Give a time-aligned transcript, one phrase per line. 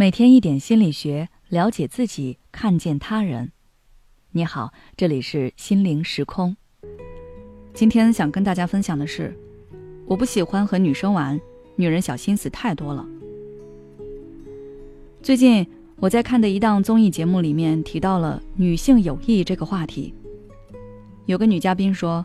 [0.00, 3.50] 每天一点心理学，了解自己，看见他人。
[4.30, 6.56] 你好，这里是心灵时空。
[7.74, 9.36] 今天想跟大家分享的是，
[10.06, 11.40] 我不喜欢和女生玩，
[11.74, 13.04] 女人小心思太多了。
[15.20, 15.66] 最近
[15.96, 20.14] 我在看的一档综艺节目里面提到了女性友谊这个话题。
[21.26, 22.24] 有个女嘉宾说，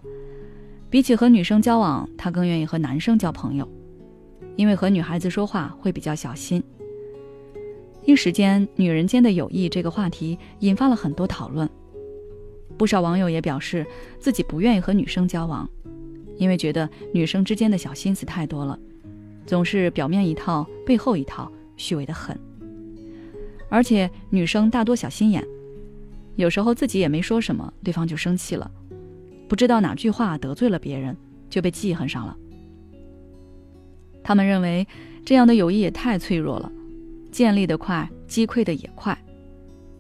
[0.92, 3.68] 比起和女生交往，她更愿意和男生交朋友，
[4.58, 6.64] 因为和女孩子说话会比较小心。
[8.06, 11.70] 一时间，女人间的友谊这个话题引发了很多讨论。
[12.78, 13.86] 不少网友也表示
[14.20, 15.70] 自己不愿意和女生交往，
[16.38, 18.78] 因为觉得女生之间的小心思太多了，
[19.46, 22.38] 总是表面一套背后一套，虚伪的很。
[23.70, 25.46] 而且女生大多小心眼，
[26.36, 28.70] 有时候自己也没说什么，对方就生气了，
[29.48, 31.16] 不知道哪句话得罪了别人，
[31.50, 32.36] 就被记恨上了。
[34.24, 34.86] 他们认为
[35.24, 36.72] 这样的友谊也太脆弱了。
[37.34, 39.18] 建立的快，击溃的也快，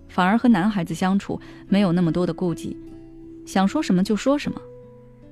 [0.07, 2.77] 反而和男孩子相处没有那么多的顾忌，
[3.43, 4.61] 想说什么就说什么，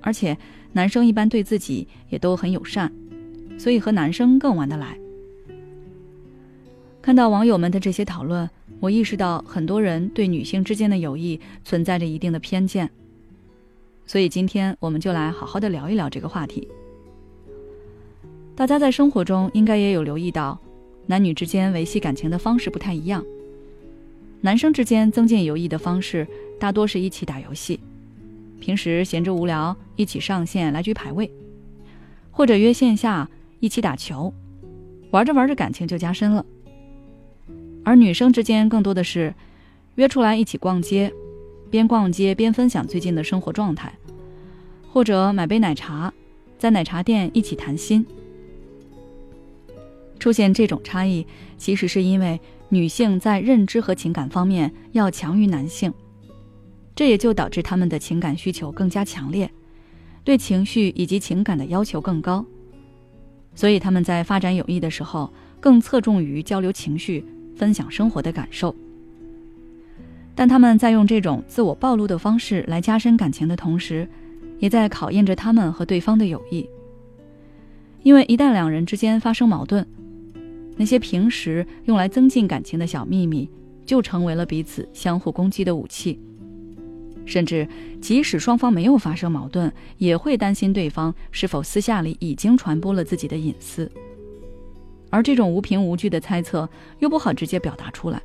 [0.02, 0.36] 而且
[0.74, 2.92] 男生一般对自己也都很友善，
[3.56, 4.98] 所以和男生更玩得来。
[7.04, 8.50] 看到网友们的这些讨论，
[8.80, 12.90] 我意识到很多人对女性之间的友谊存在着一定的偏见，
[14.08, 16.68] 所以今天我们就来好好的聊一聊这个话题。
[18.56, 20.60] 大家在生活中应该也有留意到。
[21.12, 23.22] 男女之间维系感情的方式不太一样。
[24.40, 26.26] 男生之间增进友谊的方式
[26.58, 27.82] 大多是一起打游戏，
[28.62, 31.30] 平时闲着无聊一起上线来局排位，
[32.32, 34.34] 或者约线下一起打球，
[35.10, 36.46] 玩着玩着感情就加深了。
[37.84, 39.36] 而女生之间更多的是
[39.96, 41.12] 约出来一起逛街，
[41.70, 43.94] 边逛街边分享最近的生活状态，
[44.94, 46.14] 或者买杯奶茶，
[46.58, 48.06] 在奶茶店一起谈心。
[50.22, 51.26] 出现这种差异，
[51.58, 55.92] 其实是因为女性在认知和情感方面要强于男性，
[56.96, 59.50] 这也就导致他们的情感需求更加强烈，
[60.24, 62.46] 对情绪以及情感的要求更高，
[63.56, 68.76] 所以他们在发展友谊的时候更侧重于交流情绪、分享生活的感受。
[70.36, 74.08] 但他们在用这种自我暴露的方式来加深感情的同时，
[74.60, 76.70] 也在考验着他们和对方的友谊，
[78.04, 79.84] 因为一旦两人之间发生矛盾。
[80.78, 83.50] 那些平时用来增进感情的小秘密，
[83.86, 86.20] 就成为了彼此相互攻击的武器。
[87.24, 87.68] 甚至
[88.02, 93.90] 即使双方没有发生矛盾，也会担心对方是否私下里已经传播了自己的隐私。
[95.12, 96.68] 而这种无凭无据的猜测
[97.00, 98.22] 又不好直接表达出来，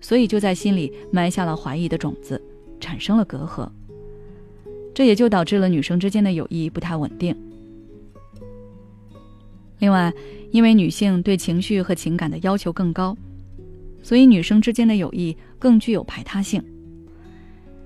[0.00, 2.42] 所以就在心里埋下了怀疑的种子，
[2.80, 3.68] 产生了隔阂。
[4.92, 7.36] 这也就导致了女生之间的友谊不太稳定。
[9.78, 10.12] 另外，
[10.50, 13.16] 因为女性对情绪和情感的要求更高，
[14.02, 16.64] 所以女生之间的友谊更具有排他性。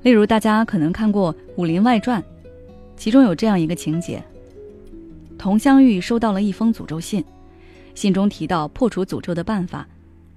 [0.03, 2.23] 例如，大家可能看过《武林外传》，
[2.97, 4.23] 其中有这样一个情节：
[5.37, 7.25] 佟湘玉收到了一封诅咒信，
[7.95, 9.89] 信中提到破除诅咒的办法，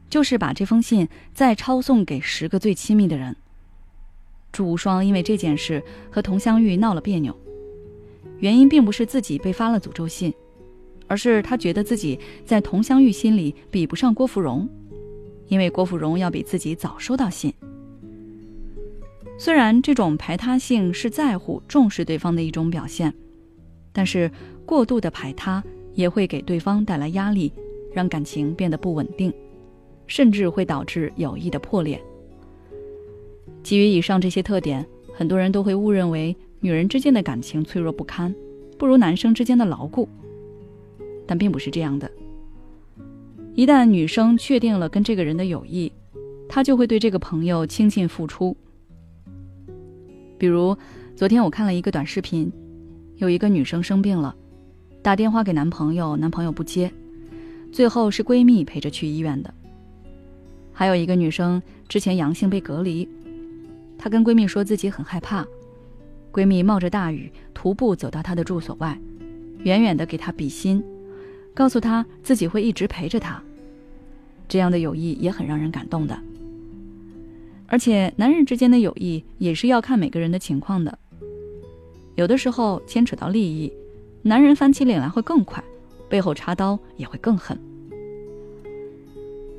[0.09, 3.35] 就是把这封信再抄送给十个最亲密的人。
[4.52, 5.81] 祝无双因为这件事
[6.12, 7.35] 和佟湘玉闹了别扭，
[8.40, 10.34] 原因并不是自己被发了诅咒信。
[11.08, 14.68] 而是他觉得自己在佟湘玉心里比不上郭芙蓉，
[15.47, 17.53] 因为郭芙蓉要比自己早收到信。
[19.38, 23.14] 虽然这种排他性是在乎、重视对方的一种表现，
[23.91, 24.30] 但是
[24.66, 27.52] 过度的排他也会给对方带来压力，
[27.94, 29.34] 让感情变得不稳定，
[30.08, 32.02] 甚至会导致友谊的破裂。
[33.64, 38.34] 基于以上这些特点，很多人都会误认为女人之间的感情脆弱不堪，
[38.78, 40.08] 不如男生之间的牢固。
[41.25, 42.09] 但并不是这样的。
[43.56, 45.91] 一旦女生确定了跟这个人的友谊，
[46.50, 48.56] 她就会对这个朋友倾尽付出。
[50.38, 50.75] 比如，
[51.16, 52.51] 昨天我看了一个短视频，
[53.17, 54.35] 有一个女生生病了，
[55.01, 56.91] 打电话给男朋友，男朋友不接，
[57.72, 59.53] 最后是闺蜜陪着去医院的。
[60.73, 63.08] 还有一个女生之前阳性被隔离，
[63.97, 65.46] 她跟闺蜜说自己很害怕，
[66.31, 68.99] 闺蜜冒着大雨徒步走到她的住所外，
[69.59, 70.84] 远远的给她比心。
[71.53, 73.41] 告诉他自己会一直陪着他，
[74.47, 76.20] 这样的友谊也很让人感动的。
[77.67, 80.97] 而且，男人之间的友谊也是要看每个人的情况的。
[82.16, 83.72] 有的时候牵扯到利益，
[84.22, 85.64] 男人翻起脸来会更快，
[86.09, 87.58] 背后插刀也会更狠。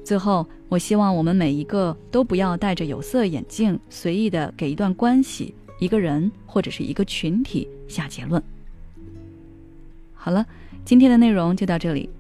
[0.05, 8.43] 最后，我希望我们每一个都不要戴着有色眼镜，随意的给一段关系、一个人或者是一个群体下结论。
[10.13, 10.45] 好了。
[10.85, 12.11] 今天的内容就到这里。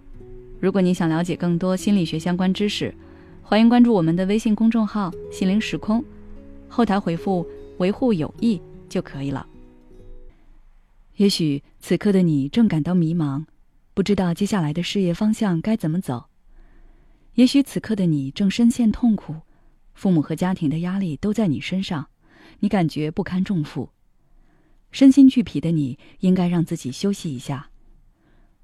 [0.58, 2.94] 如果你想了解更多心理学相关知识，
[3.42, 6.02] 欢迎关注我们的微信公众号“心灵时空”，
[6.66, 7.46] 后台回复
[7.76, 8.58] “维护友谊”
[8.88, 9.46] 就可以了。
[11.16, 13.44] 也许此刻的你正感到迷茫，
[13.92, 16.30] 不知道接下来的事业方向该怎么走；
[17.34, 19.34] 也许此刻的你正深陷痛苦，
[19.92, 22.06] 父母和家庭的压力都在你身上，
[22.60, 23.90] 你感觉不堪重负。
[24.90, 27.68] 身心俱疲的你，应该让自己休息一下。